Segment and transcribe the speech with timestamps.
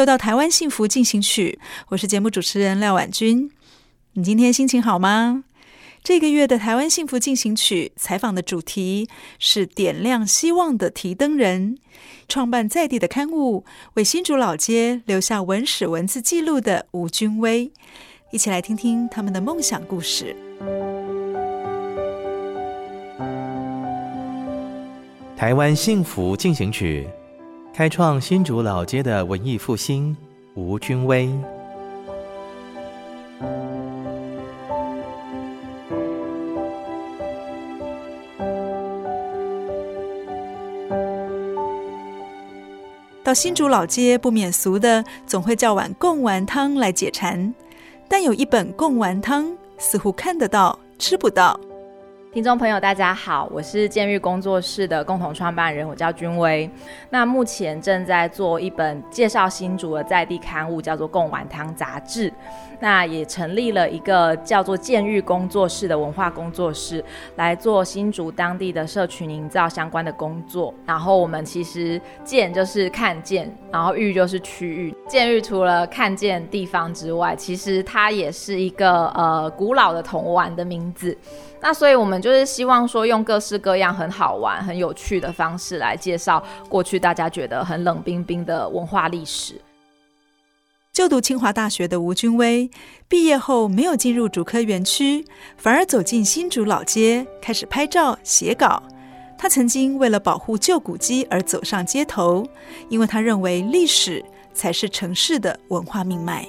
[0.00, 3.50] 又到台湾幸福进行曲，我是节目主持人廖婉君。
[4.14, 5.44] 你今天心情好吗？
[6.02, 11.76] 这个月的台湾幸福进行曲采访的主题是点亮希望的提灯人，
[12.26, 17.70] 创办在地的刊物，为新竹老街留下文史文字记录的吴君威，
[18.32, 20.34] 一起来听听他们的梦想故事。
[25.36, 27.06] 台湾幸福进行曲，
[27.80, 30.14] 开创新竹老街的文艺复兴，
[30.52, 31.30] 吴君威。
[43.24, 47.54] 到新竹老街不免俗的，总会叫碗贡丸汤来解馋。
[48.06, 51.58] 但有一本贡丸汤，似乎看得到，吃不到。
[52.32, 56.70] 听众朋友，大家好，我是建育工作室的共同创办人，我叫君威。
[57.10, 62.30] 那目前正在做一本介绍新竹的在地刊物，叫做《贡丸汤杂志》。
[62.78, 70.72] 那也成立了一个叫做建育工作室的文化工作室，来做新竹当地的社群营造相关的工作。
[70.86, 74.94] 然后我们其实建就是看见，然后育就是区域。
[75.08, 81.18] 建育除了看见地方之外，其实它也是一个呃古老的童玩的名字。
[81.62, 89.60] 那所以我们就是希望说，用各式各样很好玩、很有趣的方式来介绍过去大家觉得很冷冰冰的文化历史。
[90.92, 92.68] 就读清华大学的吴君威，
[93.08, 95.24] 毕业后没有进入主科园区，
[95.56, 98.82] 反而走进新竹老街，开始拍照写稿。
[99.38, 102.44] 他曾经为了保护旧古迹而走上街头，
[102.88, 104.22] 因为他认为历史
[104.52, 106.46] 才是城市的文化命脉。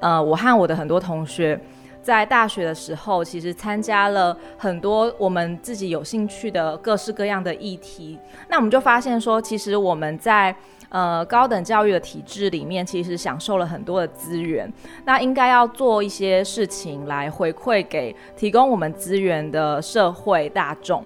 [0.00, 1.58] 呃，我和我的很多同学
[2.02, 8.18] 在大学的时候，其实参加了很多我们自己有兴趣的各式各样的议题。
[8.48, 10.54] 那我们就发现说，其实我们在
[10.90, 14.72] 呃，高等教育的体制里面，其实享受了很多的资源。
[15.04, 21.04] 那应该要做一些事情来回馈给提供我们资源的社会大众。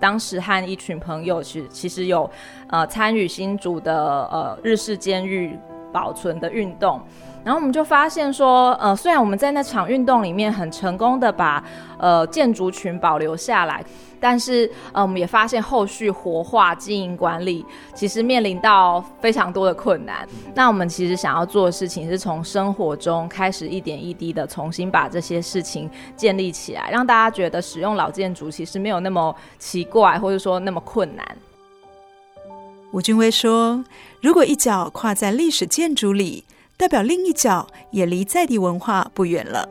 [0.00, 2.28] 当时和一群朋友其实其实有
[2.68, 5.56] 呃参与新竹的呃日式监狱
[5.92, 7.00] 保存的运动。
[7.46, 11.62] 然后我们就发现说，呃，虽然我们在那场运动里面很成功的把
[11.96, 13.84] 呃建筑群保留下来，
[14.18, 17.64] 但是呃我们也发现后续活化经营管理
[17.94, 20.26] 其实面临到非常多的困难。
[20.56, 31.24] 那我们其实想要做的事情是从生活中开始一点一滴的重新把这些事情建立起来，让大家觉得使用老建筑其实没有那么奇怪，或者说那么困难。
[32.90, 33.84] 吴君威说
[34.20, 36.42] ：“如果一脚跨在历史建筑里。”
[36.78, 39.66] 代表另一角也离在地文化不远了。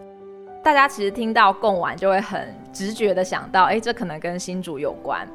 [0.63, 5.27] 大家其实听到贡丸就会很直觉的想到，哎，这可能跟新竹有关。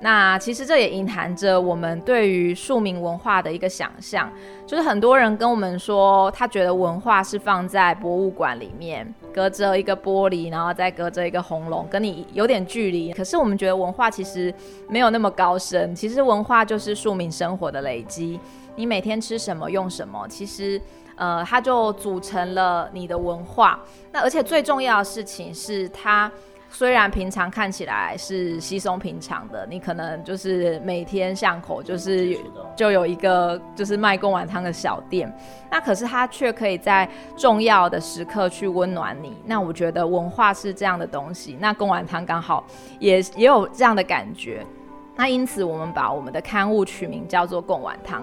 [0.00, 4.30] 那其实这也隐含着我们对于庶民文化的一个想象，
[4.66, 13.14] 就是很多人跟我们说，他觉得文化是放在博物馆里面，隔着一个玻璃，然后再隔着一个红龙，跟你有点距离。
[13.14, 14.52] 可是我们觉得文化其实
[14.90, 18.38] 没有那么高深，其实文化就是庶民生活的累积。
[18.76, 20.78] 你每天吃什么，用什么，其实。
[21.16, 23.78] 呃，它就组成了你的文化。
[24.12, 26.30] 那而且最重要的事情是，它
[26.70, 32.36] 虽然平常看起来是稀松平常的，你可能就是每天巷口就是
[32.74, 35.32] 就有一个就是卖贡丸汤的小店，
[35.70, 39.36] 那可是它却可以在重要的时刻去温暖你。
[39.44, 42.64] 那我觉得文化是这样的东西，那贡丸汤刚好
[42.98, 44.66] 也也有这样的感觉。
[45.14, 48.20] 那因此，我们把我们的刊物取名叫做贡丸汤。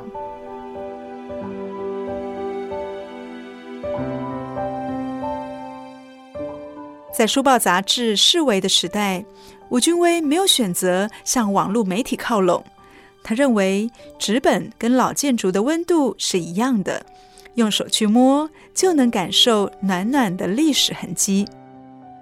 [7.22, 9.24] 在书报杂志式微的时代，
[9.70, 12.66] 吴君威没有选择向网络媒体靠拢。
[13.22, 17.06] 他认为纸本跟老建筑的温度是一样的，
[17.54, 21.48] 用手去摸，就能感受暖暖的历史痕迹。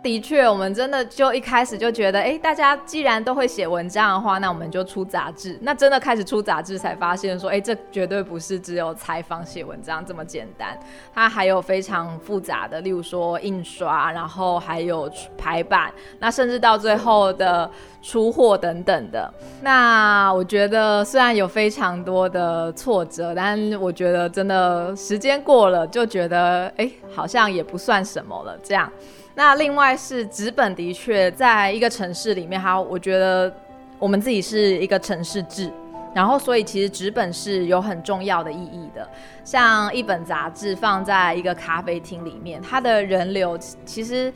[0.02, 5.60] 的确，我们真的就一开始就觉得，哎，大家既然都会写文章的话，那我们就出杂志。
[5.62, 10.80] 那真的开始出杂志，才发现说，哎，这绝对不是只有采访写文章这么简单，
[11.14, 17.70] 它还有非常复杂的，例如说印刷，然后还有排版，那甚至到最后的
[18.02, 19.30] 出货等等的。
[19.62, 28.90] 那我觉得虽然有非常多的挫折，但我觉得真的时间过了，就觉得，哎，好像也不算什么了，这样。
[29.40, 33.50] 那另外是纸本，的确在一个城市里面，哈，我觉得
[33.98, 35.72] 我们自己是一个城市志，
[36.14, 39.10] 然后所以其实纸本是有很重要的意义的。
[39.46, 44.30] 像一本杂志放在一个咖啡厅里面，它的人流其实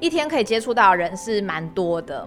[0.00, 2.26] 一天可以接触到的人是蛮多的。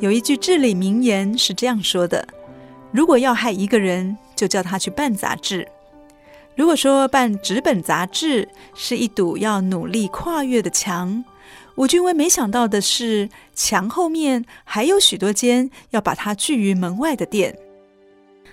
[0.00, 2.28] 有一句至理名言是这样说的：
[2.92, 5.66] 如果要害一个人，就叫他去办杂志。
[6.60, 11.24] 如果说办纸本杂志是一堵要努力跨越的墙，
[11.74, 17.58] 吴君威没想到的是，墙后面还有许多间要把它拒于门外的店。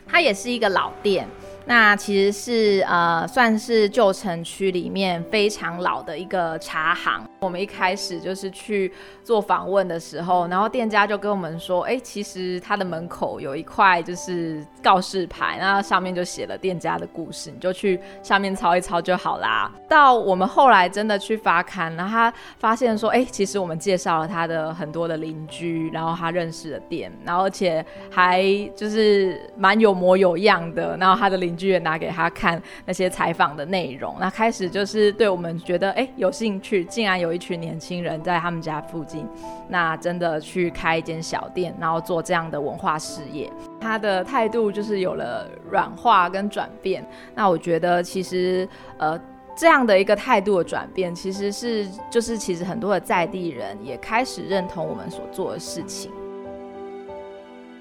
[0.07, 1.27] 它也是一个老店。
[1.67, 7.27] 那其实是呃，算是旧城区里面非常老的一个茶行。
[7.41, 8.91] 我们一开始就是去
[9.21, 19.69] 做访问的时候，然后店家就跟我们说，哎，其实他的门口有一块就是告示牌，那上面就写了店家的故事，你就去上面抄一抄就好啦。
[19.89, 28.41] 到我们后来真的去发刊，然后他发现说，哎，其实我们介绍了他的很多的邻居，然后他认识的店，然后而且还
[28.73, 31.56] 就是蛮有模有样的，然后他的邻。
[31.57, 39.27] 剧院拿给他看那些采访的内容，那开始就是对我们觉得哎有兴趣，竟然有一群年轻人在他们家附近，
[39.67, 43.51] 那真的去开一间小店，然后做这样的文化事业。
[43.81, 47.05] 他的态度就是有了软化跟转变。
[47.33, 48.67] 那我觉得其实
[48.97, 49.19] 呃
[49.55, 56.11] 这样的一个态度的转变，其实是就是其实很多的在地人也开始认同我们所做的事情，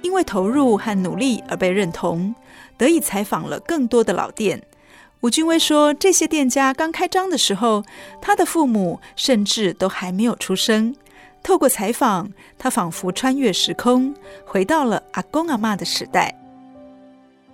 [0.02, 2.34] 因为投入和努力而被认同。
[2.76, 4.62] 得以采访了更多的老店。
[5.20, 7.84] 吴君威说，这些店家刚开张的时候，
[8.20, 10.94] 他的父母甚至都还没有出生。
[11.42, 14.14] 透过采访，他仿佛穿越时空，
[14.44, 16.34] 回到了阿公阿嬷的时代。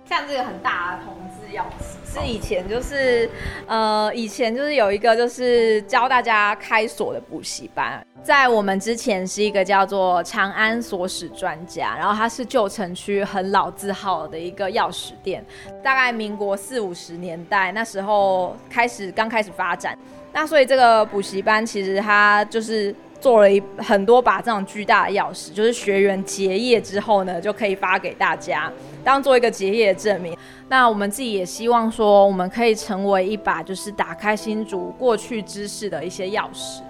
[0.09, 1.15] 像这个很大的铜
[1.53, 3.29] 钥匙，是以前就是，
[3.67, 8.05] 呃，以前就是有一个就是教大家开锁的补习班。
[8.23, 15.45] 在我们之前是一个叫做长安锁匙专家，然后它是旧城区很老字号的一个钥匙店，
[15.83, 19.97] 大概民国四五十年代那时候开始刚开始发展，
[20.31, 28.69] 那所以这个补习班其实它就是做了一很多把这种巨大的钥匙，就是学员结业之后呢就可以发给大家
[29.01, 30.37] 当做一个结业的证明。
[30.67, 36.81] 那我们自己也希望说，我们可以成为一把就是打开新竹过去知识的一些钥匙。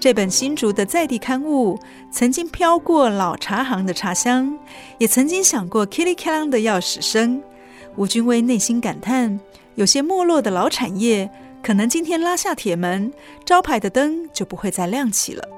[0.00, 1.78] 这本新竹的在地刊物，
[2.10, 4.58] 曾经飘过老茶行的茶香，
[4.96, 7.42] 也曾经响过噼里啪啦的钥匙声。
[7.96, 9.40] 吴君威内心感叹：
[9.78, 11.30] 有些没落的老产业，
[11.62, 13.12] 可能今天拉下铁门，
[13.44, 15.48] 招牌的灯就不会再亮起了。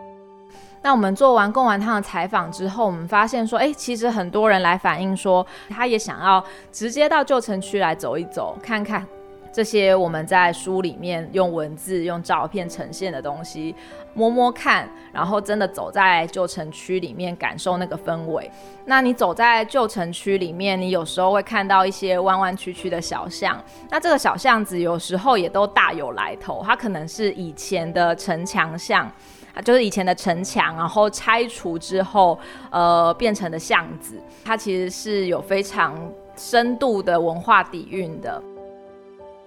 [0.82, 9.06] 那我们做完贡丸汤的采访之后，我们发现说，哎，其实很多人来反映说，他也想要直接到旧城区来走一走，看看。
[9.52, 13.75] 这些我们在书里面用文字、用照片呈现的东西，
[14.14, 18.49] 摸摸看，然后真的走在旧城区里面，感受那个氛围。
[18.85, 23.62] 那你走在旧城区里面，你有时候会看到一些弯弯曲曲的小巷。
[23.90, 29.11] 那这个小巷子有时候也都大有来头，它可能是以前的城墙巷，
[29.64, 32.38] 就是以前的城墙，然后拆除之后，
[32.71, 34.16] 呃，变成的巷子。
[34.45, 35.97] 它其实是有非常
[36.37, 38.40] 深度的文化底蕴的。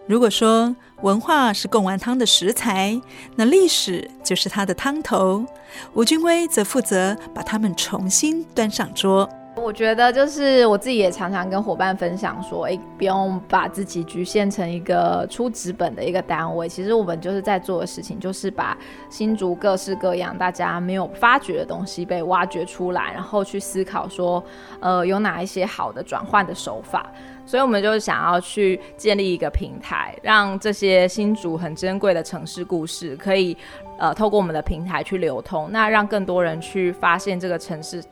[0.05, 3.00] 如果说文化是贡丸汤的食材，
[3.38, 5.45] 那历史就是它的汤头。
[5.93, 9.27] 吴君威则负责把它们重新端上桌。
[9.55, 16.67] 我觉得就是我自己也常常跟伙伴分享说，诶，不用把自己局限成一个出纸本的一个单位。
[16.67, 18.75] 其实我们就是在做的事情，就是把
[19.10, 24.43] 新竹各式各样大家没有发掘的东西被挖掘出来，然后去思考说，
[24.81, 27.10] 呃，有哪一些好的转换的手法。
[27.45, 33.55] 所以我们就想要去建立一个平台，让这些新竹很珍贵的城市故事可以，
[34.00, 38.03] 呃，透过我们的平台去流通，那让更多人去发现这个城市。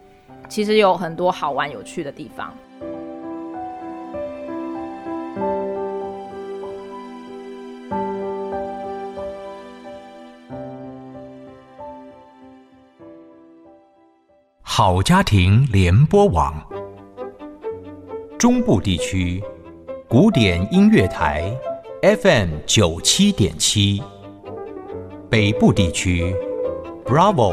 [0.49, 2.53] 其实有很多好玩有趣的地方。
[14.61, 16.61] 好家庭联播网，
[18.41, 19.39] 中部地区
[20.09, 21.55] 古典音乐台
[22.01, 24.01] FM 九七点七，
[25.29, 26.35] 北部地区
[27.05, 27.51] Bravo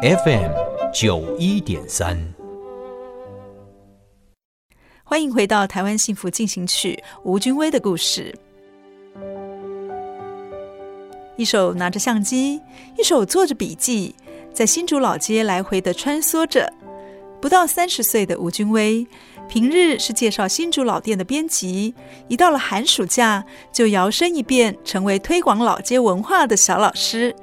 [0.00, 0.50] FM
[0.94, 2.18] 九一点三。
[5.04, 8.34] 欢迎回到《台湾幸福进行曲》，吴君威的故事。
[11.36, 12.58] 一手拿着相机，
[12.96, 14.14] 一手做着笔记，
[14.54, 16.72] 在新竹老街来回的穿梭着。
[17.42, 19.06] 不到三十岁的吴君威，
[19.50, 21.92] 平日是介绍新竹老店的编辑，
[22.28, 27.34] 一到了寒暑假，就摇身一变成为推广老街文化的小老师，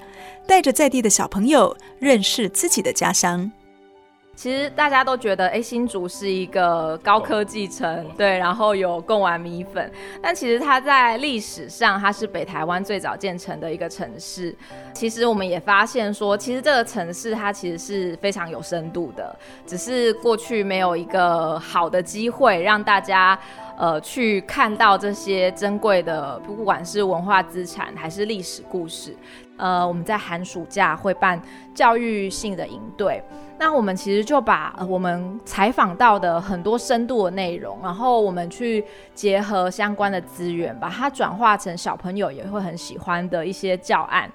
[0.48, 3.52] 带着在地的小朋友认识自己的家乡。
[4.38, 9.92] 其实大家都觉得，哎，新竹是一个高科技城，对，然后有贡丸米粉。
[10.22, 14.56] 但其实它在历史上，它是北台湾最早建成的一个城市。
[14.94, 23.38] 其实我们也发现说，其实这个城市它其实是非常有深度的，只是过去没有一个好的机会让大家
[23.76, 29.18] 呃去看到这些珍贵的，不管是文化资产还是历史故事。
[29.58, 31.42] 呃，我们在寒暑假会办
[31.74, 33.20] 教育性的营队。
[33.60, 38.86] 那我们其实就把我们采访到的很多深度的内容，然后我们去
[39.16, 44.32] 结合相关的资源，把它转化成小朋友也会很喜欢的一些教案。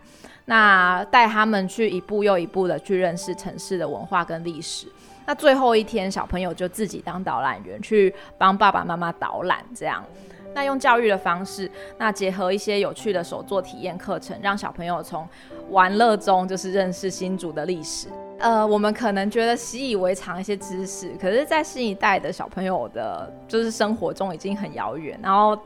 [0.46, 4.88] 那带他们去一步又一步的去认识城市的文化跟历史。
[5.24, 10.04] 那最后一天，小朋友就自己当导览员，去帮爸爸妈妈导览，这样。
[10.54, 15.26] 那用教育的方式，那结合一些有趣的手作体验课程，让小朋友从
[15.70, 18.08] 玩乐中就是认识新竹的历史。
[18.38, 25.56] 呃，我们可能觉得习以为常一些知识，可是，在新一代的小朋友的，就是生活中已经很遥远，然后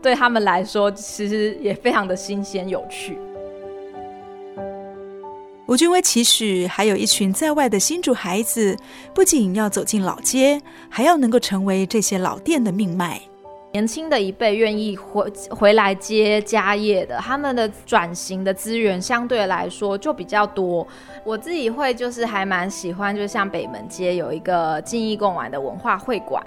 [0.00, 3.18] 对他们来说，其实也非常的新鲜有趣。
[5.66, 8.76] 吴君威期许，还有一群在外的新竹孩子，
[9.14, 13.20] 不仅要走进老街，还要能够成为这些老店的命脉。
[13.72, 20.86] 年轻的一辈愿意回回来接家业的，他们的转型的资源相对来说就比较多。
[21.22, 26.42] 我自己会就是还蛮喜欢，就像北门街有一个记忆贡丸的文化会馆。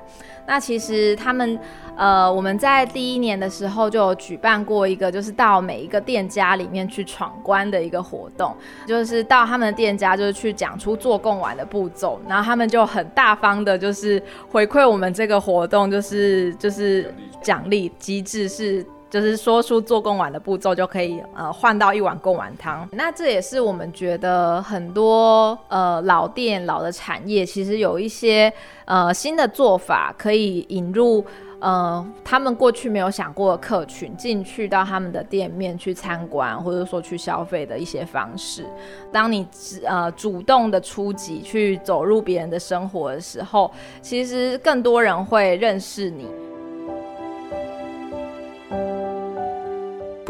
[0.46, 1.58] 那其实他们，
[1.96, 8.54] 呃，我们在第一年的时候就举办过一个，就是到每一个店家里面去闯关的一个活动，
[8.86, 18.86] 就是到他们的店家，就是去讲出做贡丸的步骤，然后他们就很大方的，就是回馈我们这个活动，就是就是奖励机制是。
[19.14, 28.52] 就是说出做贡丸的步骤就可以呃换到一碗贡丸汤，那这也是我们觉得很多呃老店老的产业其实有一些
[28.86, 31.24] 呃新的做法可以引入
[31.60, 38.66] 呃他们过去没有想过的客群进去到他们的店面去参观或者说去消费的一些方式。
[39.12, 39.48] 当你
[39.86, 46.26] 呃主动的出击去走入别人的生活的时候，其实更多人会认识你。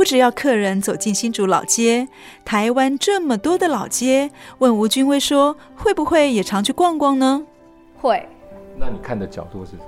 [0.04, 2.10] 不只要客人走进新竹老街，
[2.44, 7.48] 台湾这么多的老街，问吴君威说：“会不会也常去逛逛呢？”
[8.02, 8.28] 会。
[8.76, 9.84] 那你看的角度是什么？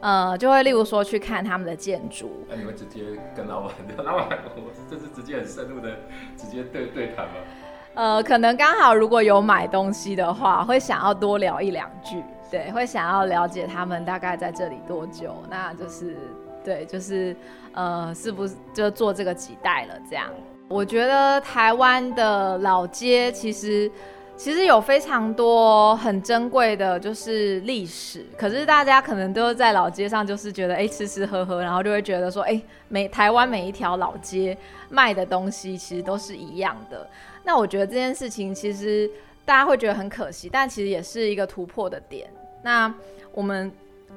[0.00, 2.30] 呃，就会例如说去看他们的建筑。
[2.48, 3.02] 那你们直接
[3.36, 5.90] 跟老板聊，老板，我这是直接很深入的
[6.38, 7.34] 直接对对谈吗？
[7.92, 16.16] 呃，可能刚好如果有买东西的话，会想要多聊一两句，对，会想要了解他们大概在这里多久，那就是。
[16.64, 17.34] 对，就是，
[17.72, 19.94] 呃，是不是就做这个几代了？
[20.08, 20.28] 这样，
[20.68, 23.90] 我觉得台湾的老街其实
[24.36, 28.26] 其实有非常多很珍贵的，就是历史。
[28.36, 34.56] 可是大家可能都在老街上，就是觉得哎，吃吃喝喝，然后就会觉得说，哎，每台湾每一条老街
[34.88, 37.08] 卖的东西其实都是一样的。
[37.42, 39.10] 那我觉得这件事情其实
[39.44, 42.30] 大家会觉得很可惜，但其实也是一个突破的点。
[42.62, 42.92] 那
[43.32, 43.72] 我们。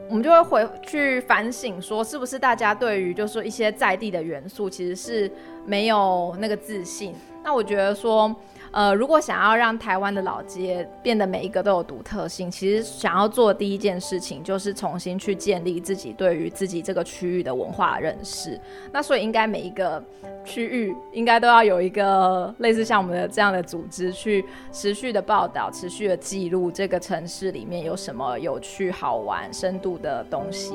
[0.10, 5.32] 我们就会回去反省，说是不是大家对于就是说一些在地的元素，其实是
[5.66, 7.14] 没有那个自信。
[7.44, 8.36] 那我觉得说。
[8.74, 18.60] 呃，如果想要让台湾的老街变得每一个都有独特性，其实想要做第一件事情就是重新去建立自己对于自己这个区域的文化认识。
[18.92, 20.04] 那所以应该每一个
[20.44, 30.74] 区域应该都要有一个类似像我们的这样的组织，去持续的报道、持续的记录这个城市里面有什么有趣、好玩、深度的东西。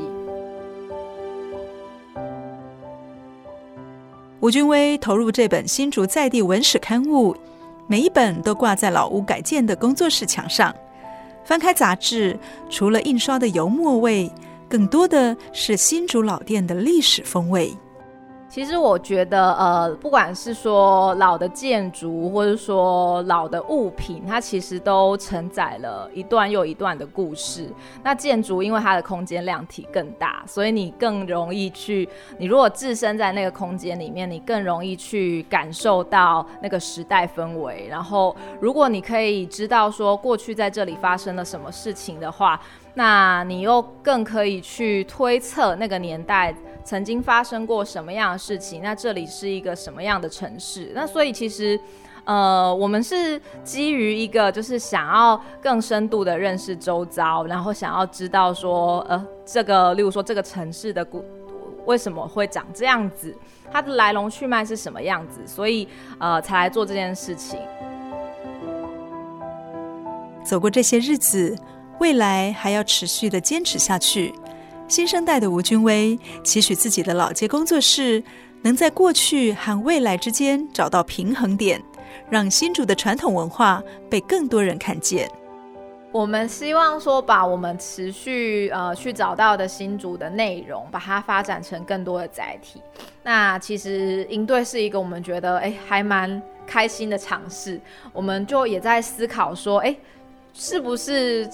[4.38, 7.35] 吴君威投入这本新竹在地文史刊物。
[7.90, 10.75] 每一本都挂在老屋改建的工作室墙上。
[11.42, 14.30] 翻开杂志，除了印刷的油墨味，
[14.68, 17.75] 更多的是新竹老店的历史风味。
[18.49, 27.69] 其实我觉得，呃，不管是说老的建筑，或者说老的物品，它其实都承载了一段又一段的故事。
[28.02, 37.87] 那建筑因为它的空间量体更大，所以你更容易去，你如果置身在那个空间里面，你更容易去感受到那个时代氛围。
[37.90, 42.59] 然后，如果你可以知道说过去在这里发生了什么事情的话，
[42.99, 46.52] 那你又更可以去推测那个年代。
[46.83, 48.83] 曾经发生过什么样的事情？
[48.83, 50.90] 那这里是一个什么样的城市？
[50.95, 51.78] 那所以其实，
[52.25, 61.23] 呃，我们是基于一个就是想要更深度的认识周遭，然后想要知道说，呃，这个，例如说这个城市的古
[61.85, 63.33] 为什么会长这样子，
[63.71, 65.87] 它的来龙去脉是什么样子，所以
[66.19, 67.61] 呃，才来做这件事情。
[70.43, 71.55] 走过这些日子，
[71.99, 74.33] 未来还要持续的坚持下去。
[74.87, 78.23] 新生代的吴君威期许自己的老街工作室
[78.62, 81.83] 能在过去和未来之间找到平衡点，
[82.31, 85.31] 让新竹的传统文化被更多人看见。
[86.11, 92.81] 我们希望说，把我们持续呃去找到的新竹的内容，把它发展成更多的载体。
[93.23, 97.78] 那其实应对是一个我们觉得哎还蛮开心的尝试，
[98.14, 99.95] 我们就也在思考说，哎，
[100.55, 101.47] 是不是？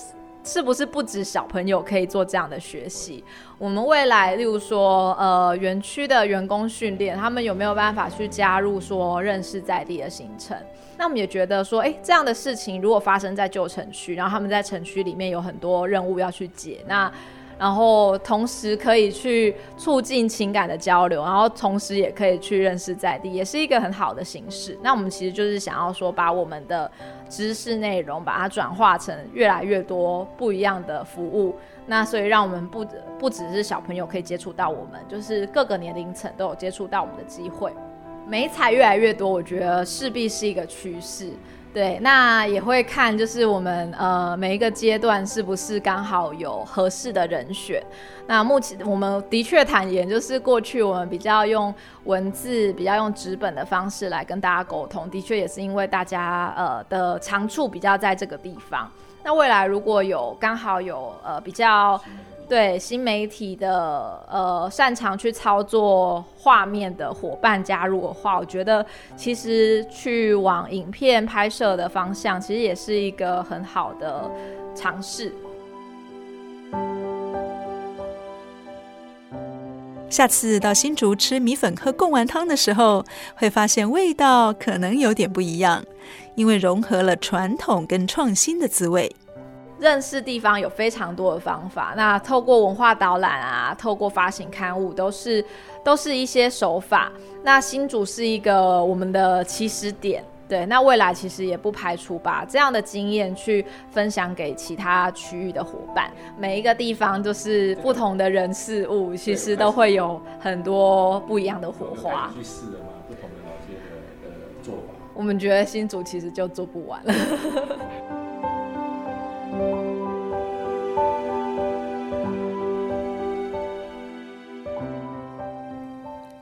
[0.45, 3.25] 是不是不止小朋友可以做这样的学习？
[3.59, 10.57] 我们未来，例如说，呃，园区的员工训练，他们有没有办法去加入说认识在地的行程？
[10.99, 17.11] 那我们也觉得说，诶，这样的事情如果发生在旧城区，然后他们在城区里面有很多任务要去解，那。
[17.65, 24.79] 然后同时可以去促进情感的交流，然后同时也可以去认识在地，也是一个很好的形式。
[24.83, 26.91] 那我们其实就是想要说，把我们的
[27.27, 31.57] 知识内容把它转化成越来越多不一样的服务。
[31.87, 32.87] 那所以让我们不
[33.19, 37.73] 不只是小朋友可以接触到我们，就是各个年龄层都有接触到我们的机会。
[38.27, 41.31] 媒材越来越多，我觉得势必是一个趋势。
[41.75, 47.83] 对，那也会看，就是我们呃每一个阶段是不是刚好有合适的人选。
[48.29, 58.89] 那目前我们的确坦言，就是过去我们比较用文字、比较用纸本的方式来跟大家沟通，的确也是因为大家呃的长处比较在这个地方。
[59.25, 62.01] 那未来如果有刚好有呃比较。
[62.49, 68.85] 对新媒体的呃擅长去操作画面的伙伴加入的话，我觉得
[69.17, 74.31] 其实去往影片拍摄的方向，其实也是一个很好的
[74.75, 75.33] 尝试。
[80.11, 83.05] 下次到新竹吃米粉喝贡丸汤的时候，
[83.35, 85.85] 会发现味道可能有点不一样，
[86.37, 89.11] 因为融合了传统跟创新的滋味。
[89.79, 95.45] 认识地方有非常多的方法，那透过文化导览啊，透过发行刊物，都是
[95.83, 97.11] 都是一些手法。
[97.43, 100.65] 那新竹是一个我们的起始点，对。
[100.67, 106.11] 那未来其实也不排除把这样的经验去分享给其他区域的伙伴。
[106.39, 112.31] 每一个地方就是不同的人事物，其实都会有很多不一样的火花。
[112.35, 112.87] 去试了吗？
[113.09, 113.75] 不同的老街
[114.23, 114.95] 的的做法。
[115.13, 117.15] 我们觉得新竹其实就做不完了。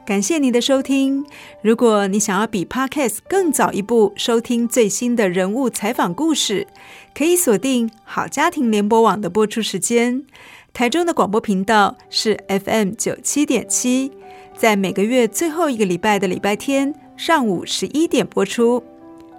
[0.04, 1.24] 感谢你的收听。
[1.62, 6.66] 如果你想要比 Podcast 更早一步收听最新的人物采访故事，
[7.14, 10.24] 可以锁定好家庭联播网的播出时间。
[10.72, 14.10] 台中的广播频道是 FM 九七点七，
[14.56, 18.82] 在每个月最后一个礼拜的礼拜天上午十一点播出。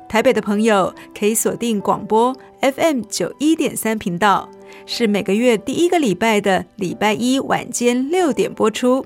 [0.07, 4.49] 台北的朋友可以锁定广播 FM 九一点三频道，
[4.85, 9.05] 是每个月第一个礼拜的礼拜一晚间六点播出。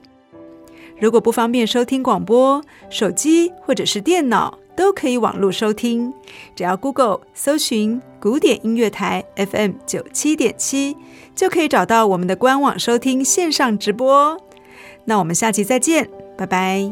[1.00, 6.12] 如果不方便收听广播，手机或者是电脑都可以网络收听，
[6.56, 10.98] 只要 Google 搜寻古典音乐台 FM 九七点七，
[11.36, 14.42] 就可以找到我们的官网收听线上直播。
[15.06, 16.92] 那我们下期再见，拜拜。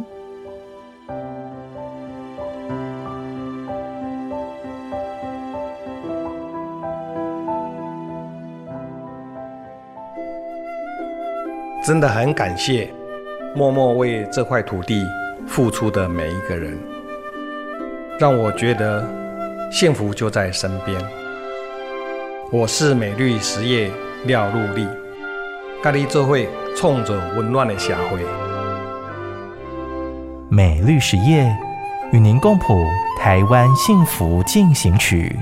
[11.83, 12.91] 真的很感谢。
[13.55, 15.07] 默默为这块土地
[15.47, 16.77] 付出的每一个人，
[18.19, 19.01] 让我觉得
[19.71, 21.01] 幸福就在身边。
[22.51, 23.89] 我是美绿实业
[24.25, 24.85] 廖禄立，
[25.81, 28.19] 咖喱这会冲着温暖的社会。
[30.49, 31.49] 美绿实业
[32.11, 32.83] 与您共谱
[33.17, 35.33] 台湾幸福进行曲。